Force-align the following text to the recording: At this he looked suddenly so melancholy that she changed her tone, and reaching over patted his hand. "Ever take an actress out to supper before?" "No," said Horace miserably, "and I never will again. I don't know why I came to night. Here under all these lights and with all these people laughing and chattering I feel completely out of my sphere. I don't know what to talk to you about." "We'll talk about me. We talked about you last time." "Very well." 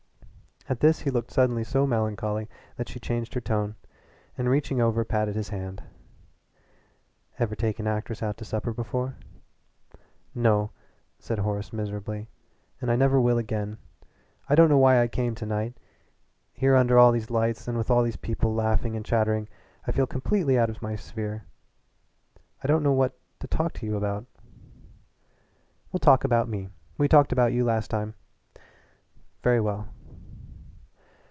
At 0.69 0.79
this 0.79 1.01
he 1.01 1.09
looked 1.09 1.31
suddenly 1.31 1.65
so 1.65 1.85
melancholy 1.85 2.47
that 2.77 2.87
she 2.87 2.97
changed 2.99 3.33
her 3.33 3.41
tone, 3.41 3.75
and 4.37 4.47
reaching 4.49 4.79
over 4.79 5.03
patted 5.03 5.35
his 5.35 5.49
hand. 5.49 5.83
"Ever 7.39 7.55
take 7.55 7.77
an 7.79 7.87
actress 7.87 8.23
out 8.23 8.37
to 8.37 8.45
supper 8.45 8.71
before?" 8.71 9.17
"No," 10.33 10.69
said 11.19 11.39
Horace 11.39 11.73
miserably, 11.73 12.29
"and 12.79 12.89
I 12.89 12.95
never 12.95 13.19
will 13.19 13.37
again. 13.37 13.79
I 14.47 14.55
don't 14.55 14.69
know 14.69 14.77
why 14.77 15.01
I 15.01 15.09
came 15.09 15.35
to 15.35 15.45
night. 15.45 15.75
Here 16.53 16.75
under 16.77 16.97
all 16.97 17.11
these 17.11 17.31
lights 17.31 17.67
and 17.67 17.77
with 17.77 17.91
all 17.91 18.03
these 18.03 18.15
people 18.15 18.53
laughing 18.53 18.95
and 18.95 19.03
chattering 19.03 19.49
I 19.85 19.91
feel 19.91 20.07
completely 20.07 20.57
out 20.57 20.69
of 20.69 20.81
my 20.81 20.95
sphere. 20.95 21.43
I 22.63 22.67
don't 22.67 22.83
know 22.83 22.93
what 22.93 23.19
to 23.39 23.47
talk 23.47 23.73
to 23.73 23.85
you 23.85 23.97
about." 23.97 24.25
"We'll 25.91 25.99
talk 25.99 26.23
about 26.23 26.47
me. 26.47 26.69
We 26.97 27.09
talked 27.09 27.33
about 27.33 27.51
you 27.51 27.65
last 27.65 27.89
time." 27.91 28.13
"Very 29.43 29.59
well." 29.59 29.89